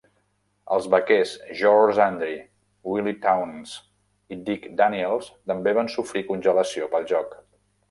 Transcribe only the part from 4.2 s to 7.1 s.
i Dick Daniels també van sofrir congelació pel